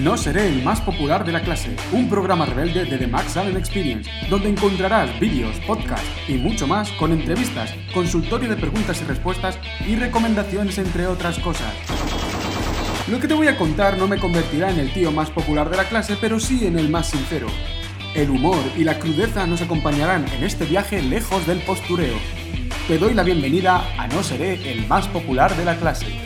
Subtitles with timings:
[0.00, 3.58] No seré el más popular de la clase, un programa rebelde de The Max Allen
[3.58, 9.58] Experience, donde encontrarás vídeos, podcasts y mucho más con entrevistas, consultorio de preguntas y respuestas
[9.86, 11.74] y recomendaciones entre otras cosas.
[13.10, 15.76] Lo que te voy a contar no me convertirá en el tío más popular de
[15.76, 17.48] la clase, pero sí en el más sincero.
[18.14, 22.16] El humor y la crudeza nos acompañarán en este viaje lejos del postureo.
[22.88, 26.21] Te doy la bienvenida a No seré el más popular de la clase.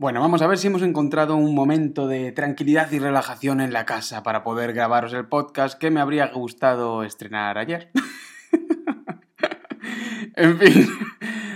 [0.00, 3.84] Bueno, vamos a ver si hemos encontrado un momento de tranquilidad y relajación en la
[3.84, 7.90] casa para poder grabaros el podcast que me habría gustado estrenar ayer.
[10.36, 10.86] en fin,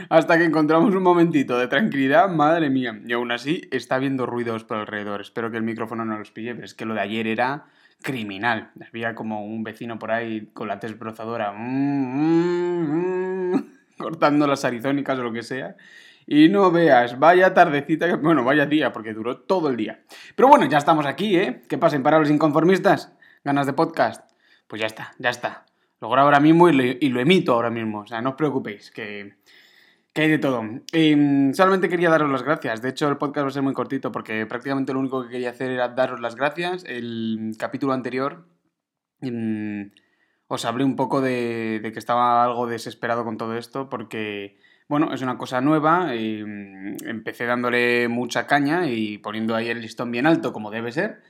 [0.08, 3.00] hasta que encontramos un momentito de tranquilidad, madre mía.
[3.06, 5.20] Y aún así está habiendo ruidos por alrededor.
[5.20, 7.66] Espero que el micrófono no los pille, pero es que lo de ayer era
[8.02, 8.72] criminal.
[8.88, 13.64] Había como un vecino por ahí con la desbrozadora mm, mm, mm,
[13.98, 15.76] cortando las arizónicas o lo que sea.
[16.26, 20.02] Y no veas, vaya tardecita, bueno, vaya día, porque duró todo el día.
[20.36, 21.62] Pero bueno, ya estamos aquí, ¿eh?
[21.68, 23.12] ¿Qué pasen para los inconformistas?
[23.44, 24.30] ¿Ganas de podcast?
[24.68, 25.66] Pues ya está, ya está.
[26.00, 28.00] Lo grabo ahora mismo y lo, emito ahora mismo.
[28.00, 29.34] O sea, no os preocupéis, que,
[30.12, 30.62] que hay de todo.
[30.92, 32.82] Y, solamente quería daros las gracias.
[32.82, 35.50] De hecho, el podcast va a ser muy cortito porque prácticamente lo único que quería
[35.50, 36.84] hacer era daros las gracias.
[36.84, 38.46] El capítulo anterior
[39.20, 39.82] mm,
[40.48, 44.56] os hablé un poco de, de que estaba algo desesperado con todo esto porque
[44.88, 49.80] bueno, es una cosa nueva, y mm, empecé dándole mucha caña y poniendo ahí el
[49.80, 51.22] listón bien alto como debe ser,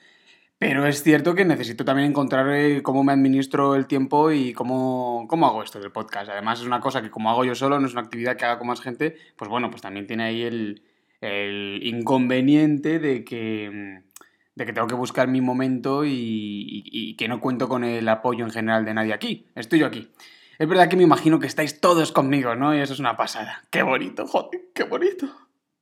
[0.59, 5.27] pero es cierto que necesito también encontrar eh, cómo me administro el tiempo y cómo,
[5.29, 6.31] cómo hago esto del podcast.
[6.31, 8.59] Además es una cosa que como hago yo solo, no es una actividad que haga
[8.59, 10.83] con más gente, pues bueno, pues también tiene ahí el,
[11.83, 14.05] inconveniente de que, mm,
[14.55, 16.13] de que tengo que buscar mi momento y,
[16.85, 19.47] y que no cuento con el apoyo en general de nadie aquí.
[19.57, 20.11] Estoy yo aquí.
[20.63, 22.73] Es verdad que me imagino que estáis todos conmigo, ¿no?
[22.73, 23.65] Y eso es una pasada.
[23.69, 25.27] Qué bonito, joder, qué bonito.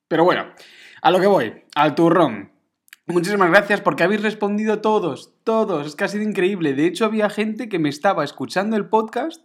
[0.09, 0.47] Pero bueno,
[1.03, 2.51] a lo que voy, al turrón.
[3.05, 5.87] Muchísimas gracias porque habéis respondido todos, todos.
[5.87, 6.73] Es que ha sido increíble.
[6.73, 9.43] De hecho, había gente que me estaba escuchando el podcast.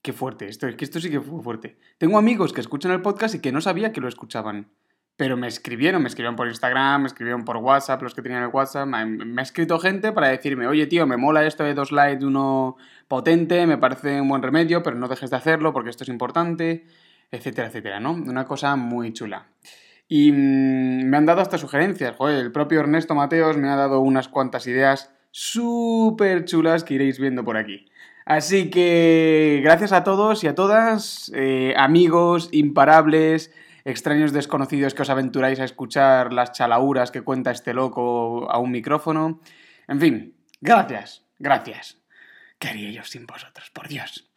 [0.00, 1.76] Qué fuerte, esto es que esto sí que fue fuerte.
[1.98, 4.70] Tengo amigos que escuchan el podcast y que no sabía que lo escuchaban.
[5.16, 8.50] Pero me escribieron, me escribieron por Instagram, me escribieron por WhatsApp, los que tenían el
[8.50, 8.86] WhatsApp.
[8.86, 12.76] Me, ha escrito gente para decirme, oye tío, me mola esto de dos likes, uno
[13.08, 16.84] potente, me parece un buen remedio, pero no dejes de hacerlo porque esto es importante,
[17.30, 18.12] etcétera, etcétera, ¿no?
[18.12, 19.46] Una cosa muy chula.
[20.06, 24.00] Y mm, me han dado hasta sugerencias, joder, el propio Ernesto Mateos me ha dado
[24.00, 27.86] unas cuantas ideas súper chulas que iréis viendo por aquí.
[28.26, 33.52] Así que gracias a todos y a todas, eh, amigos imparables,
[33.86, 38.72] extraños desconocidos que os aventuráis a escuchar las chalauras que cuenta este loco a un
[38.72, 39.40] micrófono.
[39.86, 41.96] En fin, gracias, gracias.
[42.58, 43.70] ¿Qué haría yo sin vosotros?
[43.70, 44.28] Por Dios.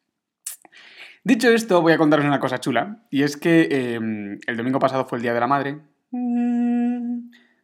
[1.24, 5.06] Dicho esto, voy a contaros una cosa chula, y es que em, el domingo pasado
[5.06, 5.80] fue el Día de la Madre.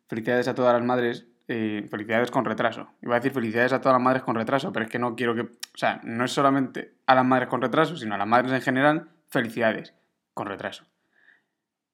[0.07, 1.27] Felicidades a todas las madres.
[1.47, 2.89] Eh, felicidades con retraso.
[3.03, 5.35] Iba a decir felicidades a todas las madres con retraso, pero es que no quiero
[5.35, 5.41] que...
[5.41, 8.61] O sea, no es solamente a las madres con retraso, sino a las madres en
[8.61, 9.93] general, felicidades
[10.33, 10.85] con retraso.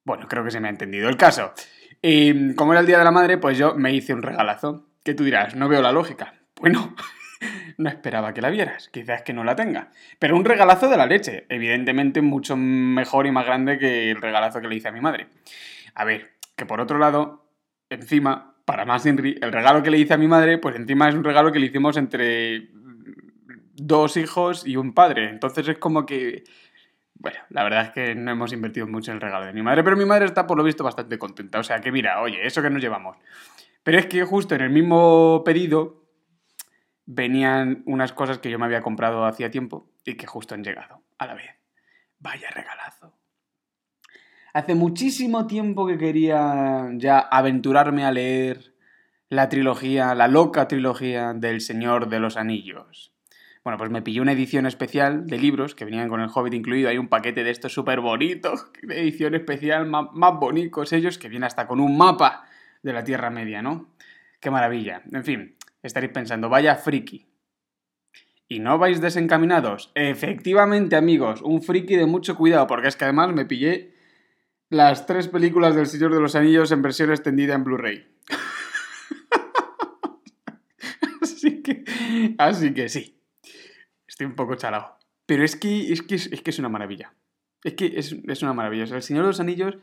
[0.03, 1.53] Bueno, creo que se me ha entendido el caso.
[2.01, 4.87] Y como era el Día de la Madre, pues yo me hice un regalazo.
[5.03, 6.33] Que tú dirás, no veo la lógica.
[6.59, 6.95] Bueno,
[7.77, 9.91] no esperaba que la vieras, quizás que no la tenga.
[10.19, 14.61] Pero un regalazo de la leche, evidentemente mucho mejor y más grande que el regalazo
[14.61, 15.27] que le hice a mi madre.
[15.95, 17.47] A ver, que por otro lado,
[17.89, 21.15] encima, para más Henry, el regalo que le hice a mi madre, pues encima es
[21.15, 22.69] un regalo que le hicimos entre
[23.75, 25.29] dos hijos y un padre.
[25.29, 26.43] Entonces es como que
[27.21, 29.83] bueno, la verdad es que no hemos invertido mucho en el regalo de mi madre,
[29.83, 31.59] pero mi madre está por lo visto bastante contenta.
[31.59, 33.15] O sea que mira, oye, eso que nos llevamos.
[33.83, 36.03] Pero es que justo en el mismo pedido
[37.05, 41.03] venían unas cosas que yo me había comprado hacía tiempo y que justo han llegado
[41.19, 41.51] a la vez.
[42.17, 43.13] Vaya regalazo.
[44.53, 48.73] Hace muchísimo tiempo que quería ya aventurarme a leer
[49.29, 53.13] la trilogía, la loca trilogía del Señor de los Anillos.
[53.63, 56.89] Bueno, pues me pillé una edición especial de libros que venían con el Hobbit incluido.
[56.89, 61.29] Hay un paquete de estos súper bonitos, de edición especial, más, más bonitos ellos, que
[61.29, 62.45] viene hasta con un mapa
[62.81, 63.93] de la Tierra Media, ¿no?
[64.39, 65.03] Qué maravilla.
[65.11, 67.27] En fin, estaréis pensando, vaya friki.
[68.47, 69.91] ¿Y no vais desencaminados?
[69.93, 73.93] Efectivamente, amigos, un friki de mucho cuidado, porque es que además me pillé
[74.69, 78.07] las tres películas del Señor de los Anillos en versión extendida en Blu-ray.
[81.21, 81.83] así que,
[82.37, 83.20] así que sí,
[84.21, 84.99] Estoy un poco chalado.
[85.25, 87.11] Pero es que es, que es, que es una maravilla.
[87.63, 88.83] Es que es, es, una maravilla.
[88.83, 89.79] O sea, el Señor de los Anillos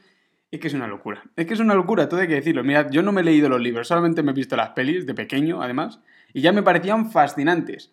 [0.52, 1.24] es que es una locura.
[1.34, 2.62] Es que es una locura, todo hay que decirlo.
[2.62, 5.14] Mirad, yo no me he leído los libros, solamente me he visto las pelis de
[5.14, 5.98] pequeño, además,
[6.32, 7.92] y ya me parecían fascinantes.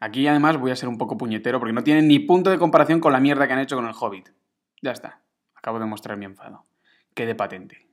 [0.00, 2.98] Aquí, además, voy a ser un poco puñetero porque no tienen ni punto de comparación
[2.98, 4.30] con la mierda que han hecho con el Hobbit.
[4.82, 5.22] Ya está.
[5.54, 6.64] acabo de mostrar mi enfado.
[7.14, 7.86] Quede patente.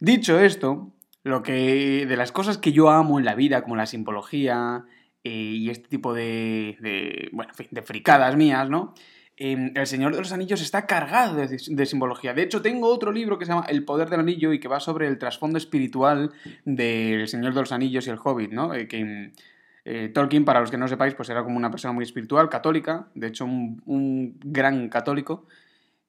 [0.00, 0.94] Dicho esto,
[1.24, 4.86] lo que de las cosas que yo amo en la vida, como la simbología
[5.24, 8.94] eh, y este tipo de, de, bueno, de fricadas mías, ¿no?
[9.36, 12.34] Em, el Señor de los Anillos está cargado de, simbología.
[12.34, 14.78] De hecho, tengo otro libro que se llama El Poder del Anillo y que va
[14.78, 16.30] sobre el trasfondo espiritual
[16.64, 18.74] del Señor de los Anillos y el Hobbit, ¿no?
[18.74, 19.32] Eh, que
[19.84, 23.08] eh, Tolkien, para los que no sepáis, pues era como una persona muy espiritual, católica,
[23.14, 25.46] de hecho un, gran católico.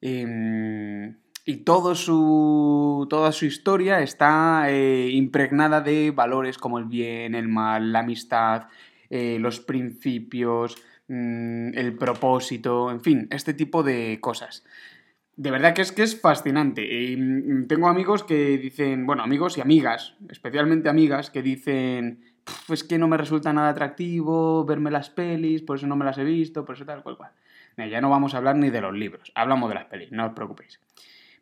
[0.00, 7.48] Em, y todo su, toda su historia está impregnada de valores como el bien, el
[7.48, 8.68] mal, la amistad,
[9.10, 10.76] eh, los principios,
[11.08, 14.64] mm, el propósito, en fin, este tipo de cosas.
[15.36, 17.16] De verdad que es que es fascinante.
[17.16, 22.24] Mm, tengo amigos que dicen, bueno, amigos y amigas, especialmente amigas, que dicen,
[22.68, 26.18] es que no me resulta nada atractivo verme las pelis, por eso no me las
[26.18, 27.32] he visto, por eso tal, cual, cual.
[27.90, 30.32] Ya no vamos a hablar ni de los libros, hablamos de las pelis, no os
[30.32, 30.80] preocupéis.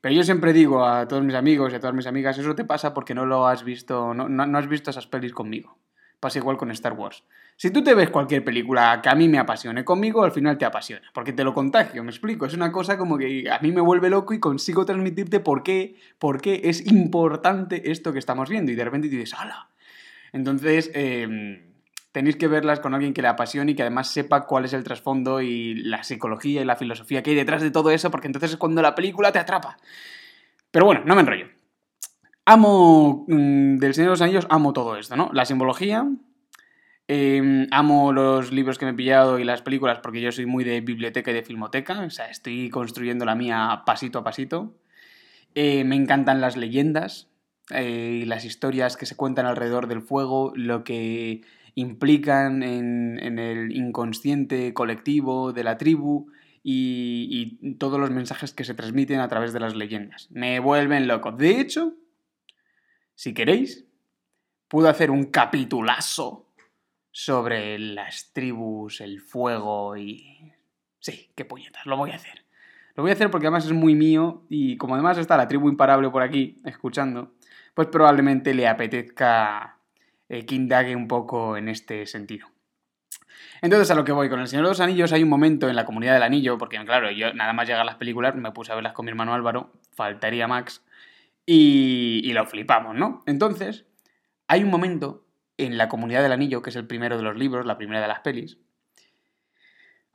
[0.01, 2.65] Pero yo siempre digo a todos mis amigos y a todas mis amigas, eso te
[2.65, 5.79] pasa porque no lo has visto, no, no, has visto esas pelis conmigo.
[6.25, 7.23] Pasa igual con Star Wars.
[7.55, 10.65] Si tú te ves cualquier película que a mí me apasione conmigo, al final te
[10.65, 12.47] apasiona, porque te lo contagio, me explico.
[12.47, 15.97] Es una cosa como que a mí me vuelve loco y consigo transmitirte por qué,
[16.19, 18.73] por qué es importante esto que estamos viendo.
[18.73, 19.69] Y de repente dices, ¡hala!
[20.33, 21.63] Entonces, eh,
[22.11, 24.83] tenéis que verlas con alguien que le apasione y que además sepa cuál es el
[24.83, 28.53] trasfondo y la psicología y la filosofía que hay detrás de todo eso, porque entonces
[28.53, 29.77] es cuando la película te atrapa.
[30.71, 31.49] Pero bueno, no me enrollo.
[32.47, 35.31] Amo mm, del Señor de los Anillos, amo todo esto, ¿no?
[35.33, 36.07] La simbología,
[37.09, 40.65] em, amo los libros que me he pillado y las películas porque yo soy muy
[40.65, 44.75] de biblioteca y de filmoteca, o sea, estoy construyendo la mía pasito a pasito.
[45.55, 47.29] Eh, me encantan las leyendas
[47.71, 51.43] eh, las historias que se cuentan alrededor del fuego, lo que
[51.75, 56.31] implican en, el inconsciente colectivo de la tribu
[56.63, 60.29] y, y, todos los mensajes que se transmiten a través de las leyendas.
[60.31, 61.33] Me vuelven loco.
[61.33, 61.95] De hecho,
[63.15, 63.87] si queréis,
[64.69, 66.49] puedo hacer un capitulazo
[67.11, 70.53] sobre las tribus, el fuego y...
[70.99, 72.45] Sí, qué puñetas, lo voy a hacer.
[72.95, 75.69] Lo voy a hacer porque además es muy mío y como además está la tribu
[75.69, 77.35] imparable por aquí escuchando,
[77.75, 79.79] pues probablemente le apetezca
[80.29, 82.49] eh, que indague un poco en este sentido.
[83.61, 85.77] Entonces, a lo que voy, con El Señor de los Anillos hay un momento en
[85.77, 88.73] la comunidad del anillo, porque claro, yo nada más llegar a las películas me puse
[88.73, 90.85] a verlas con mi hermano Álvaro, faltaría Max,
[91.47, 93.23] y, y lo flipamos, ¿no?
[93.27, 93.87] Entonces,
[94.49, 95.27] hay un momento
[95.57, 98.09] en la comunidad del anillo, que es el primero de los libros, la primera de
[98.09, 98.59] las pelis.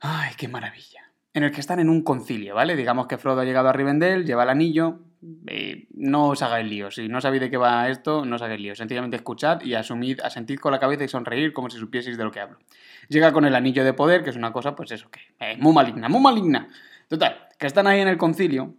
[0.00, 1.12] ¡Ay, qué maravilla!
[1.32, 2.74] En el que están en un concilio, ¿vale?
[2.74, 5.00] Digamos que Frodo ha llegado a Rivendell, lleva el anillo,
[5.46, 6.90] eh, no os hagáis lío.
[6.90, 8.74] Si no sabéis de qué va esto, no os hagáis lío.
[8.74, 12.32] Sencillamente escuchad y asumid, asentid con la cabeza y sonreír como si supieseis de lo
[12.32, 12.58] que hablo.
[13.08, 15.72] Llega con el anillo de poder, que es una cosa, pues eso, que es muy
[15.72, 16.68] maligna, muy maligna.
[17.08, 18.74] Total, que están ahí en el concilio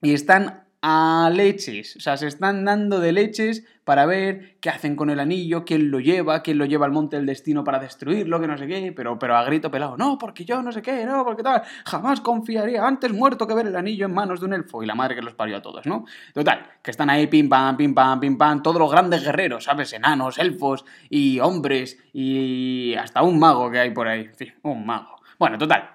[0.00, 1.96] y están a leches.
[1.96, 5.92] O sea, se están dando de leches para ver qué hacen con el anillo, quién
[5.92, 8.92] lo lleva, quién lo lleva al monte del destino para destruirlo, que no sé qué,
[8.94, 12.20] pero, pero a grito pelado, no, porque yo no sé qué, no, porque tal, jamás
[12.20, 15.14] confiaría, antes muerto que ver el anillo en manos de un elfo y la madre
[15.16, 16.04] que los parió a todos, ¿no?
[16.34, 19.92] Total, que están ahí pim pam, pim pam, pim pam, todos los grandes guerreros, ¿sabes?
[19.92, 24.84] Enanos, elfos y hombres y hasta un mago que hay por ahí, en fin, un
[24.84, 25.16] mago.
[25.38, 25.90] Bueno, total,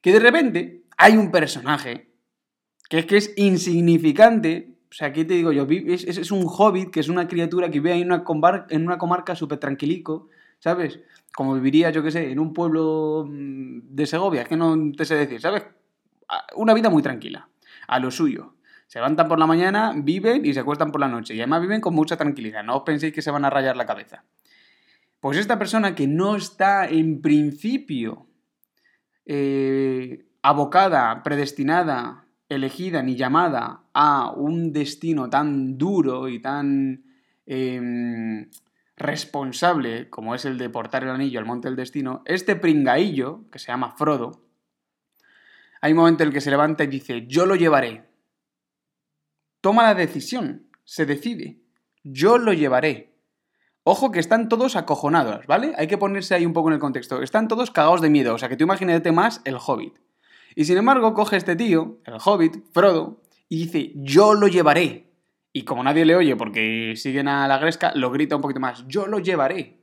[0.00, 2.09] que de repente hay un personaje
[2.90, 4.74] que es que es insignificante.
[4.90, 5.64] O sea, ¿qué te digo yo?
[5.70, 8.24] Es, es, un hobbit, que es una criatura que vive ahí en una,
[8.68, 10.28] en una comarca súper tranquilico,
[10.58, 10.98] ¿sabes?
[11.32, 15.14] Como viviría, yo qué sé, en un pueblo mm, de Segovia, que no te sé
[15.14, 15.64] decir, ¿sabes?
[16.56, 17.48] Una vida muy tranquila,
[17.86, 18.56] a lo suyo.
[18.88, 21.36] Se levantan por la mañana, viven y se acuestan por la noche.
[21.36, 22.64] Y además viven con mucha tranquilidad.
[22.64, 24.24] No os penséis que se van a rayar la cabeza.
[25.20, 28.26] Pues esta persona que no está en principio
[29.26, 37.04] eh, abocada, predestinada elegida ni llamada a un destino tan duro y tan
[37.46, 38.50] em,
[38.96, 43.58] responsable como es el de portar el anillo al monte del destino, este pringaillo, que
[43.58, 44.42] se llama Frodo,
[45.80, 48.04] hay un momento en el que se levanta y dice, yo lo llevaré.
[49.62, 51.62] Toma la decisión, se decide,
[52.02, 53.14] yo lo llevaré.
[53.84, 55.72] Ojo que están todos acojonados, ¿vale?
[55.78, 57.22] Hay que ponerse ahí un poco en el contexto.
[57.22, 59.94] Están todos cagados de miedo, o sea que tú imagínate más el hobbit.
[60.60, 65.10] Y sin embargo, coge este tío, el hobbit, Frodo, y dice, yo lo llevaré.
[65.54, 68.86] Y como nadie le oye porque siguen a la gresca, lo grita un poquito más,
[68.86, 69.82] yo lo llevaré.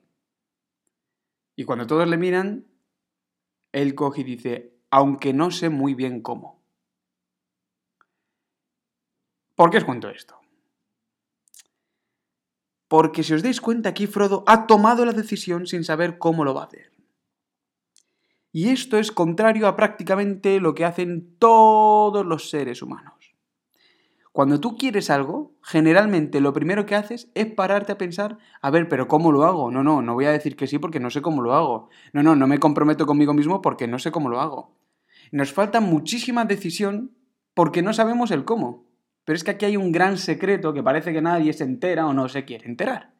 [1.56, 2.68] Y cuando todos le miran,
[3.72, 6.62] él coge y dice, aunque no sé muy bien cómo.
[9.56, 10.40] ¿Por qué os cuento esto?
[12.88, 16.54] Porque si os dais cuenta aquí Frodo ha tomado la decisión sin saber cómo lo
[16.54, 16.97] va a hacer.
[18.58, 23.36] Y esto es contrario a prácticamente lo que hacen todos los seres humanos.
[24.32, 28.90] Cuando tú quieres algo, generalmente lo primero que haces es pararte a pensar, a ver,
[28.90, 29.70] pero ¿cómo lo hago?
[29.70, 31.90] No, no, no voy a decir que sí porque no sé cómo lo hago.
[32.14, 34.76] No, no, no me comprometo conmigo mismo porque no sé cómo lo hago.
[35.32, 37.12] Nos falta muchísima decisión
[37.54, 38.88] porque no sabemos el cómo.
[39.24, 42.14] Pero es que aquí hay un gran secreto que parece que nadie se entera o
[42.16, 43.14] no se quiere enterar.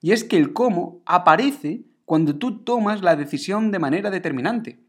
[0.00, 4.80] Y es que el cómo aparece cuando tú tomas la decisión de manera determinante.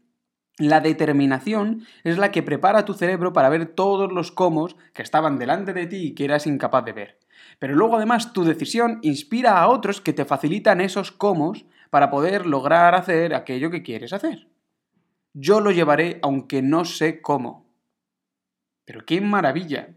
[0.58, 5.38] La determinación es la que prepara tu cerebro para ver todos los cómo que estaban
[5.38, 7.20] delante de ti y que eras incapaz de ver.
[7.60, 11.52] Pero luego además tu decisión inspira a otros que te facilitan esos cómo
[11.90, 14.48] para poder lograr hacer aquello que quieres hacer.
[15.32, 17.72] Yo lo llevaré aunque no sé cómo.
[18.84, 19.94] Pero qué maravilla.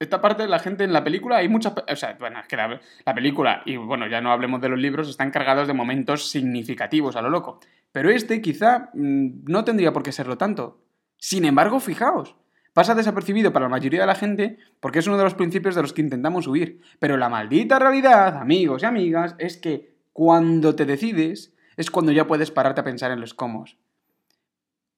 [0.00, 1.74] Esta parte de la gente en la película hay muchas...
[1.76, 4.78] O sea, bueno, es que la, la película, y bueno, ya no hablemos de los
[4.78, 7.60] libros, están cargados de momentos significativos a lo loco.
[7.92, 10.80] Pero este quizá mm, no tendría por qué serlo tanto.
[11.18, 12.34] Sin embargo, fijaos,
[12.72, 15.82] pasa desapercibido para la mayoría de la gente porque es uno de los principios de
[15.82, 16.80] los que intentamos huir.
[16.98, 22.26] Pero la maldita realidad, amigos y amigas, es que cuando te decides es cuando ya
[22.26, 23.66] puedes pararte a pensar en los cómo.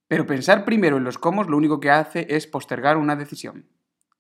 [0.07, 3.67] Pero pensar primero en los cómo lo único que hace es postergar una decisión,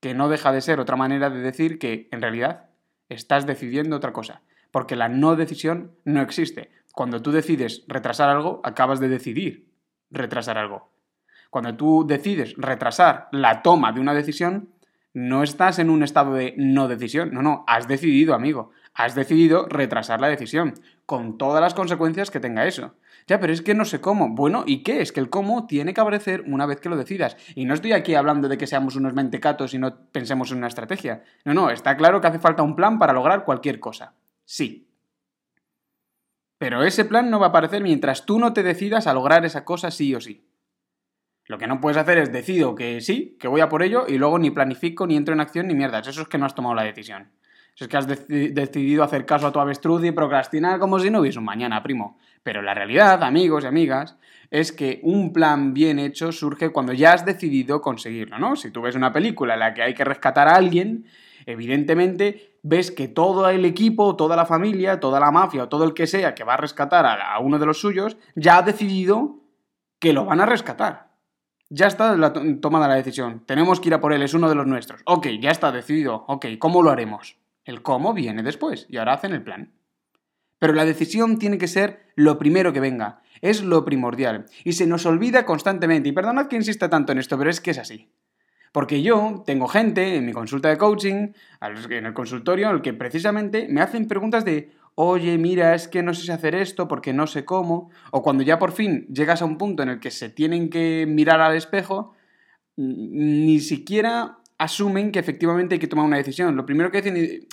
[0.02, 2.64] que no deja de ser otra manera de decir que, en realidad,
[3.08, 4.42] estás decidiendo otra cosa,
[4.72, 6.72] porque la no decisión no existe.
[6.92, 9.70] Cuando tú decides retrasar algo, acabas de decidir
[10.10, 10.90] retrasar algo.
[11.50, 14.70] Cuando tú decides retrasar la toma de una decisión,
[15.14, 17.32] no estás en un estado de no decisión.
[17.32, 18.72] No, no, has decidido, amigo.
[18.94, 20.74] Has decidido retrasar la decisión,
[21.06, 22.96] con todas las consecuencias que tenga eso.
[23.26, 24.28] Ya, pero es que no sé cómo.
[24.28, 25.00] Bueno, ¿y qué?
[25.00, 27.36] Es que el cómo tiene que aparecer una vez que lo decidas.
[27.54, 30.68] Y no estoy aquí hablando de que seamos unos mentecatos y no pensemos en una
[30.68, 31.22] estrategia.
[31.44, 34.14] No, no, está claro que hace falta un plan para lograr cualquier cosa.
[34.44, 34.92] Sí,
[36.62, 39.64] pero ese plan no va a aparecer mientras tú no te decidas a lograr esa
[39.64, 40.46] cosa sí o sí.
[41.46, 44.16] Lo que no puedes hacer es decido que sí, que voy a por ello y
[44.16, 46.06] luego ni planifico, ni entro en acción, ni mierdas.
[46.06, 47.32] Eso es que no has tomado la decisión.
[47.74, 51.20] Eso es que has decidido hacer caso a tu avestruz y procrastinar como si no
[51.20, 52.18] hubiese un mañana, primo.
[52.42, 54.16] Pero la realidad, amigos y amigas,
[54.50, 58.56] es que un plan bien hecho surge cuando ya has decidido conseguirlo, ¿no?
[58.56, 61.06] Si tú ves una película en la que hay que rescatar a alguien,
[61.46, 65.94] evidentemente ves que todo el equipo, toda la familia, toda la mafia o todo el
[65.94, 69.36] que sea que va a rescatar a, uno de los suyos, ya ha decidido
[69.98, 71.12] que lo van a rescatar.
[71.70, 72.14] Ya está
[72.60, 73.44] tomada la decisión.
[73.46, 75.00] Tenemos que ir a por él, es uno de los nuestros.
[75.06, 76.24] Ok, ya está decidido.
[76.28, 77.38] Ok, ¿cómo lo haremos?
[77.64, 79.72] El cómo viene después y ahora hacen el plan.
[80.58, 83.20] Pero la decisión tiene que ser lo primero que venga.
[83.40, 84.46] Es lo primordial.
[84.62, 86.08] Y se nos olvida constantemente.
[86.08, 88.12] Y perdonad que insista tanto en esto, pero es que es así.
[88.70, 92.94] Porque yo tengo gente en mi consulta de coaching, en el consultorio, en el que
[92.94, 97.12] precisamente me hacen preguntas de, oye, mira, es que no sé si hacer esto porque
[97.12, 100.10] no sé cómo, o cuando ya por fin llegas a un punto en el que
[100.10, 102.14] se tienen que mirar al espejo,
[102.76, 106.56] ni siquiera asumen que efectivamente hay que tomar una decisión.
[106.56, 107.48] Lo primero que dicen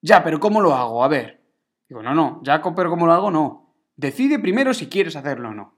[0.00, 1.04] ya, pero ¿cómo lo hago?
[1.04, 1.40] A ver.
[1.88, 3.30] Digo, no, no, ya, pero ¿cómo lo hago?
[3.30, 3.74] No.
[3.96, 5.76] Decide primero si quieres hacerlo o no.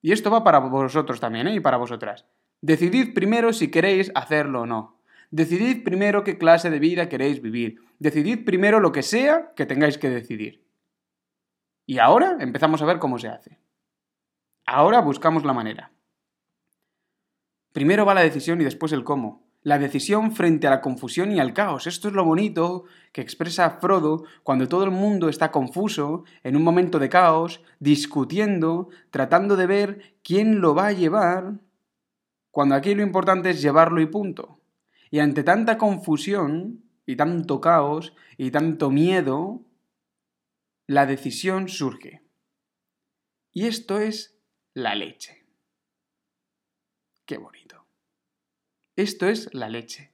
[0.00, 1.54] Y esto va para vosotros también, ¿eh?
[1.54, 2.26] Y para vosotras.
[2.60, 5.00] Decidid primero si queréis hacerlo o no.
[5.30, 7.80] Decidid primero qué clase de vida queréis vivir.
[7.98, 10.66] Decidid primero lo que sea que tengáis que decidir.
[11.86, 13.58] Y ahora empezamos a ver cómo se hace.
[14.66, 15.92] Ahora buscamos la manera.
[17.72, 19.41] Primero va la decisión y después el cómo.
[19.62, 21.86] La decisión frente a la confusión y al caos.
[21.86, 26.62] Esto es lo bonito que expresa Frodo cuando todo el mundo está confuso, en un
[26.62, 31.54] momento de caos, discutiendo, tratando de ver quién lo va a llevar
[32.52, 34.60] cuando aquí lo importante es llevarlo y punto.
[35.10, 39.64] Y ante tanta confusión y tanto caos y tanto miedo,
[40.86, 42.22] la decisión surge.
[43.52, 44.38] Y esto es
[44.74, 45.46] la leche.
[47.24, 47.61] Qué bonito.
[49.02, 50.12] Esto es la leche.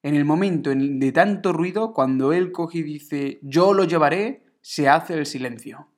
[0.00, 4.88] En el momento de tanto ruido, cuando él coge y dice yo lo llevaré, se
[4.88, 5.88] hace el silencio.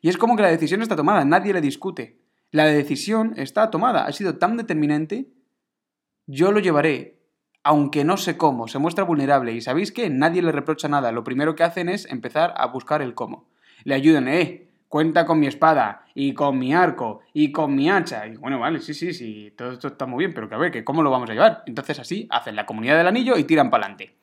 [0.00, 2.18] Y es como que la decisión está tomada, nadie le discute.
[2.50, 5.28] La decisión está tomada, ha sido tan determinante,
[6.26, 7.18] yo lo llevaré,
[7.62, 11.24] aunque no sé cómo, se muestra vulnerable y sabéis que nadie le reprocha nada, lo
[11.24, 13.50] primero que hacen es empezar a buscar el cómo.
[13.84, 18.26] Le ayudan, eh, cuenta con mi espada, y con mi arco, y con mi hacha.
[18.26, 20.70] Y bueno, vale, sí, sí, sí, todo esto está muy bien, pero que a ver,
[20.70, 21.62] que ¿cómo lo vamos a llevar?
[21.64, 24.18] Entonces así hacen la comunidad del anillo y tiran para adelante.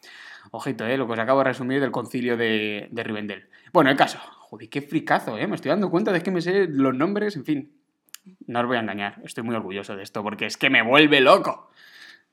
[0.51, 3.49] Ojito, eh, lo que os acabo de resumir del concilio de, de Rivendell.
[3.73, 4.19] Bueno, el caso.
[4.19, 5.47] Joder, qué fricazo, eh.
[5.47, 7.73] Me estoy dando cuenta de que me sé los nombres, en fin.
[8.45, 11.19] No os voy a engañar, estoy muy orgulloso de esto porque es que me vuelve
[11.19, 11.71] loco.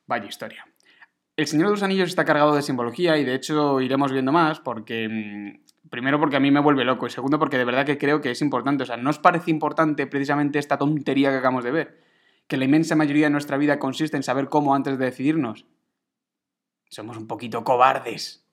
[0.07, 0.67] Vaya historia.
[1.37, 4.61] El Señor de los Anillos está cargado de simbología y de hecho iremos viendo más
[4.61, 5.63] porque...
[5.91, 8.31] Primero porque a mí me vuelve loco y segundo porque de verdad que creo que
[8.31, 8.83] es importante.
[8.83, 12.01] O sea, ¿no os parece importante precisamente esta tontería que acabamos de ver?
[12.49, 15.67] Que la inmensa mayoría de nuestra vida consiste en saber cómo antes de decidirnos.
[16.89, 18.45] somos un poquito cobardes.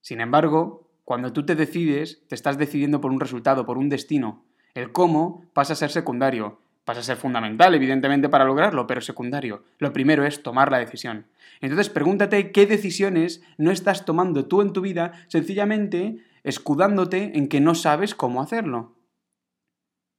[0.00, 4.44] Sin embargo, cuando tú te decides, te estás decidiendo por un resultado, por un destino.
[4.74, 9.64] El cómo pasa a ser secundario, pasa a ser fundamental, evidentemente, para lograrlo, pero secundario.
[9.78, 11.26] Lo primero es tomar la decisión.
[11.60, 17.60] Entonces, pregúntate qué decisiones no estás tomando tú en tu vida, sencillamente escudándote en que
[17.60, 18.96] no sabes cómo hacerlo.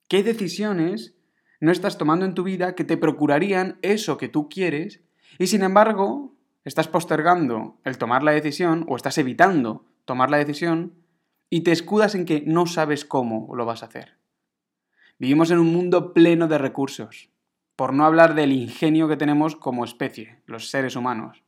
[0.07, 1.15] ¿Qué decisiones
[1.59, 5.01] no estás tomando en tu vida que te procurarían eso que tú quieres
[5.39, 10.95] y sin embargo estás postergando el tomar la decisión o estás evitando tomar la decisión
[11.49, 14.17] y te escudas en que no sabes cómo lo vas a hacer?
[15.19, 17.29] Vivimos en un mundo pleno de recursos,
[17.75, 21.43] por no hablar del ingenio que tenemos como especie, los seres humanos.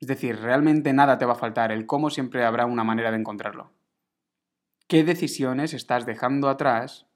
[0.00, 3.18] Es decir, realmente nada te va a faltar, el cómo siempre habrá una manera de
[3.18, 3.70] encontrarlo.
[4.90, 7.06] ¿Qué decisiones estás dejando atrás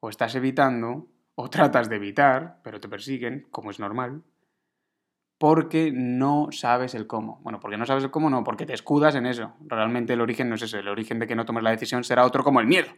[0.00, 4.24] o estás evitando o tratas de evitar, pero te persiguen, como es normal,
[5.38, 7.38] porque no sabes el cómo.
[7.44, 9.52] Bueno, porque no sabes el cómo, no, porque te escudas en eso.
[9.60, 12.26] Realmente el origen no es eso, el origen de que no tomes la decisión será
[12.26, 12.88] otro como el miedo,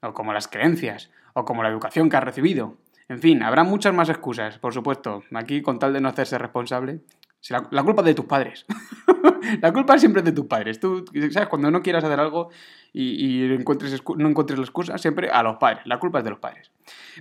[0.00, 2.78] o como las creencias, o como la educación que has recibido.
[3.10, 5.22] En fin, habrá muchas más excusas, por supuesto.
[5.34, 7.02] Aquí, con tal de no hacerse responsable,
[7.48, 8.66] la, culpa es de tus padres.
[9.62, 10.78] la culpa siempre es de tus padres.
[10.78, 11.48] Tú, ¿sabes?
[11.48, 12.50] Cuando no quieras hacer algo
[12.92, 15.86] y, no encuentres la excusa, siempre a los padres.
[15.86, 16.70] La culpa es de los padres.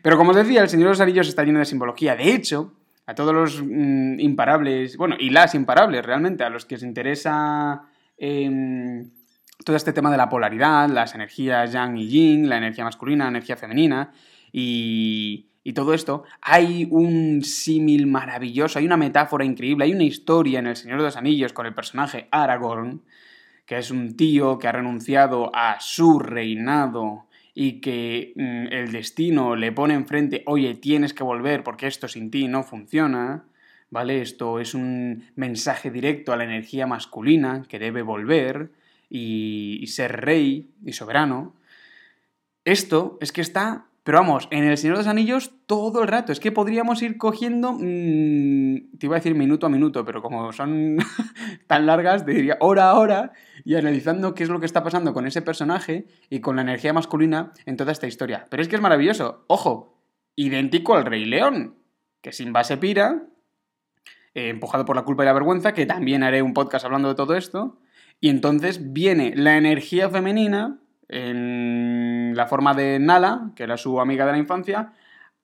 [0.04, 2.16] Pero como os decía, el Señor de los Anillos está lleno de simbología.
[2.16, 2.74] De hecho,
[3.06, 7.84] a todos los mm, imparables, bueno, y las imparables realmente, a los que os interesa
[8.18, 9.10] em,
[9.66, 13.32] todo este tema de la polaridad, las energías yang y yin, la energía masculina, la
[13.32, 14.12] energía femenina,
[14.52, 20.58] y, y todo esto, hay un símil maravilloso, hay una metáfora increíble, hay una historia
[20.58, 23.04] en El Señor de los Anillos con el personaje Aragorn,
[23.68, 29.56] que es un tío que ha renunciado a su reinado y que mm, el destino
[29.56, 33.43] le pone enfrente, oye, tienes que volver porque esto sin ti no funciona,
[33.91, 34.24] ¿vale?
[34.24, 38.72] Esto es un mensaje directo a la energía masculina que debe volver
[39.08, 41.54] y, y ser rey y soberano.
[42.65, 46.32] Esto es que está pero vamos, en El Señor de los Anillos todo el rato.
[46.32, 47.74] Es que podríamos ir cogiendo.
[47.74, 50.98] Mmm, te iba a decir minuto a minuto, pero como son
[51.68, 53.34] tan largas, te diría hora a hora
[53.66, 56.94] y analizando qué es lo que está pasando con ese personaje y con la energía
[56.94, 58.48] masculina en toda esta historia.
[58.50, 59.44] Pero es que es maravilloso.
[59.48, 60.00] Ojo,
[60.36, 61.76] idéntico al Rey León,
[62.22, 63.24] que sin base pira,
[64.34, 67.16] eh, empujado por la culpa y la vergüenza, que también haré un podcast hablando de
[67.16, 67.80] todo esto.
[68.22, 72.09] Y entonces viene la energía femenina en
[72.39, 74.93] la forma de Nala, que era su amiga de la infancia,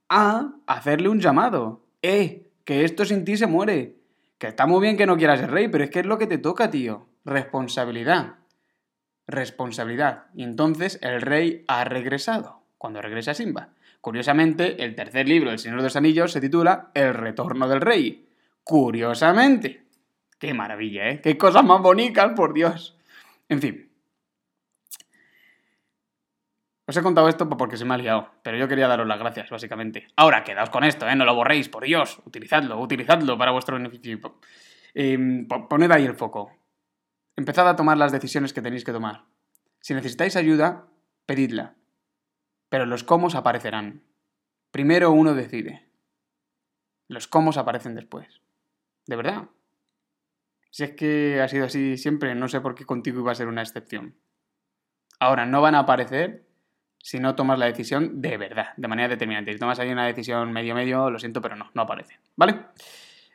[0.10, 1.86] a hacerle un llamado.
[2.02, 2.50] ¡Eh!
[2.64, 3.98] Que esto sin ti se muere.
[4.38, 6.28] Que está muy bien que no quieras ser rey, pero es que es lo que
[6.28, 7.08] te toca, tío.
[7.26, 8.36] Responsabilidad.
[9.28, 10.26] Responsabilidad.
[10.34, 13.70] Y entonces el rey ha regresado, cuando regresa Simba.
[14.02, 18.30] Curiosamente, el tercer libro del Señor de los Anillos se titula El retorno del rey.
[18.64, 19.86] Curiosamente.
[20.40, 21.22] Qué maravilla, ¿eh?
[21.22, 22.98] Qué cosas más bonitas, por Dios.
[23.50, 23.85] En fin,
[26.88, 29.50] os he contado esto porque se me ha liado, pero yo quería daros las gracias,
[29.50, 30.08] básicamente.
[30.16, 31.16] Ahora, quedaos con esto, ¿eh?
[31.16, 32.22] No lo borréis, por Dios.
[32.26, 34.40] Utilizadlo, utilizadlo para vuestro beneficio.
[34.94, 36.52] Em, poned ahí el foco.
[37.36, 39.26] Empezad a tomar las decisiones que tenéis que tomar.
[39.82, 40.88] Si necesitáis ayuda,
[41.26, 41.76] pedidla.
[42.70, 44.04] Pero los cómo aparecerán.
[44.72, 45.90] Primero uno decide.
[47.08, 48.42] Los cómo aparecen después.
[49.08, 49.50] De verdad.
[50.70, 53.48] Si es que ha sido así siempre, no sé por qué contigo iba a ser
[53.48, 54.16] una excepción.
[55.20, 56.45] Ahora, no van a aparecer
[57.06, 59.54] si no tomas la decisión de verdad, de manera determinante.
[59.54, 62.18] Si tomas ahí una decisión medio-medio, lo siento, pero no, no aparece.
[62.36, 62.62] ¿Vale?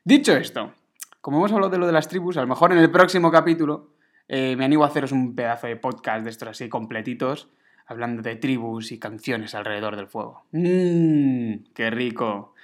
[0.03, 0.75] Dicho esto,
[1.21, 3.91] como hemos hablado de lo de las tribus, a lo mejor en el próximo capítulo
[4.27, 7.49] eh, me animo a haceros un pedazo de podcast de estos así completitos,
[7.87, 10.47] hablando de tribus y canciones alrededor del fuego.
[10.51, 11.73] ¡Mmm!
[11.73, 12.55] ¡Qué rico!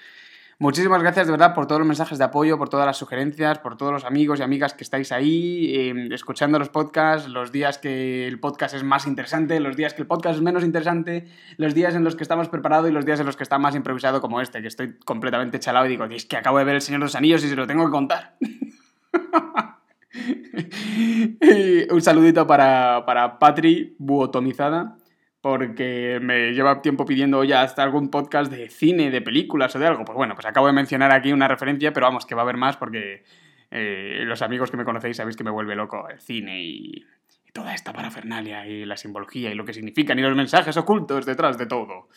[0.59, 3.77] Muchísimas gracias de verdad por todos los mensajes de apoyo, por todas las sugerencias, por
[3.77, 8.27] todos los amigos y amigas que estáis ahí em, escuchando los podcasts, los días que
[8.27, 11.95] el podcast es más interesante, los días que el podcast es menos interesante, los días
[11.95, 14.41] en los que estamos preparados y los días en los que está más improvisado como
[14.41, 17.05] este, que estoy completamente chalado y digo, es que acabo de ver El Señor de
[17.05, 18.37] los Anillos y se lo tengo que contar.
[21.91, 24.97] un saludito para, para Patri Buotomizada
[25.47, 29.87] porque me lleva tiempo pidiendo ya hasta algún podcast de cine, de películas o de
[29.87, 30.05] algo.
[30.05, 32.57] Pues bueno, pues acabo de mencionar aquí una referencia, pero vamos, que va a haber
[32.57, 33.23] más porque
[33.71, 37.07] eh, los amigos que me conocéis sabéis que me vuelve loco el cine y,
[37.53, 41.57] toda esta parafernalia y la simbología y lo que significan y los mensajes ocultos detrás
[41.57, 42.09] de todo.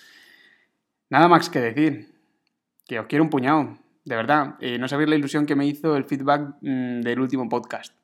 [1.12, 2.08] Nada más que decir,
[2.88, 4.56] que os quiero un puñado, de verdad.
[4.60, 7.96] Eh, no sabéis la ilusión que me hizo el feedback mm, del último podcast.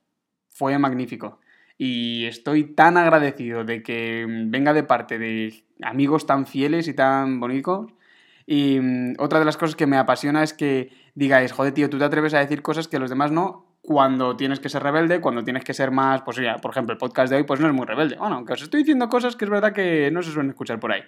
[0.50, 1.40] Fue magnífico.
[1.78, 7.40] Y estoy tan agradecido de que venga de parte de amigos tan fieles y tan
[7.40, 7.92] bonitos.
[8.46, 11.98] Y mm, otra de las cosas que me apasiona es que digáis, joder, tío, tú
[11.98, 15.44] te atreves a decir cosas que los demás no, cuando tienes que ser rebelde, cuando
[15.44, 17.74] tienes que ser más, pues ya, por ejemplo, el podcast de hoy pues no es
[17.74, 18.18] muy rebelde.
[18.18, 20.92] Bueno, aunque os estoy diciendo cosas que es verdad que no se suelen escuchar por
[20.92, 21.02] ahí.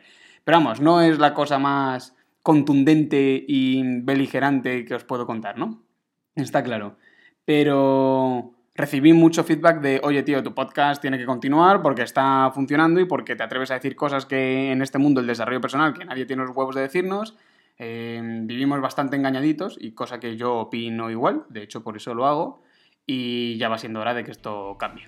[0.44, 5.84] Pero vamos, no es la cosa más contundente y beligerante que os puedo contar, ¿no?
[6.36, 6.98] Está claro.
[7.46, 13.02] Pero recibí mucho feedback de, oye tío, tu podcast tiene que continuar porque está funcionando
[13.02, 16.06] y porque te atreves a decir cosas que en este mundo del desarrollo personal, que
[16.06, 17.36] nadie tiene los huevos de decirnos,
[17.80, 22.28] eh, vivimos bastante engañaditos y cosa que yo opino igual, de hecho por eso lo
[22.28, 22.62] hago
[23.08, 25.08] y ya va siendo hora de que esto cambie.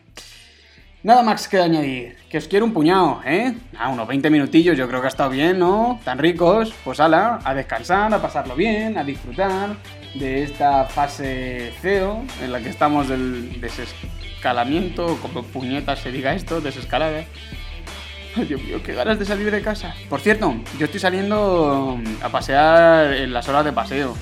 [1.03, 3.55] Nada más que añadir, que os quiero un puñado, ¿eh?
[3.77, 5.99] Ah, unos 20 minutillos yo creo que ha estado bien, ¿no?
[6.03, 9.77] Tan ricos, pues ala, a descansar, a pasarlo bien, a disfrutar
[10.15, 16.61] de esta fase CEO en la que estamos del desescalamiento, como puñetas se diga esto,
[16.61, 17.23] desescalada.
[18.35, 19.95] Ay, Dios mío, qué ganas de salir de casa.
[20.09, 24.15] Por cierto, yo estoy saliendo a pasear en las horas de paseo.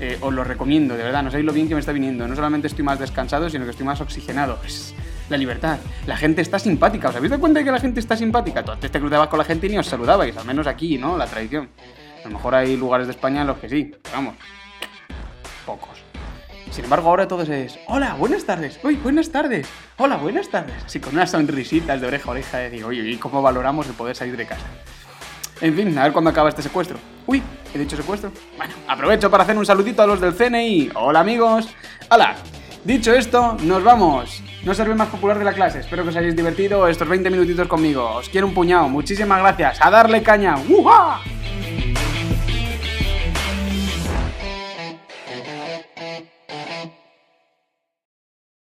[0.00, 2.26] Eh, os lo recomiendo, de verdad, no sabéis lo bien que me está viniendo.
[2.26, 4.58] No solamente estoy más descansado, sino que estoy más oxigenado.
[4.66, 4.94] Es
[5.30, 5.78] la libertad.
[6.06, 7.08] La gente está simpática.
[7.08, 8.64] ¿Os habéis dado cuenta de que la gente está simpática?
[8.64, 11.16] Tú antes te cruzabas con la gente y ni os saludabais, al menos aquí, ¿no?
[11.16, 11.68] La tradición.
[12.24, 14.34] A lo mejor hay lugares de España en los que sí, vamos,
[15.64, 16.02] pocos.
[16.70, 20.74] Sin embargo, ahora todo es, hola, buenas tardes, uy, buenas tardes, hola, buenas tardes.
[20.84, 23.92] Así con unas sonrisitas de oreja a oreja de decir, oye, ¿y cómo valoramos el
[23.92, 24.66] poder salir de casa?
[25.60, 26.98] En fin, a ver cuándo acaba este secuestro.
[27.26, 27.42] Uy,
[27.74, 28.32] he dicho secuestro.
[28.56, 30.90] Bueno, aprovecho para hacer un saludito a los del CNI.
[30.94, 31.68] Hola amigos.
[32.10, 32.34] Hola.
[32.84, 34.42] Dicho esto, nos vamos.
[34.62, 35.80] No ser el más popular de la clase.
[35.80, 38.16] Espero que os hayáis divertido estos 20 minutitos conmigo.
[38.16, 38.88] Os quiero un puñado.
[38.90, 39.78] Muchísimas gracias.
[39.80, 40.56] A darle caña.
[40.68, 41.20] ¡Uja!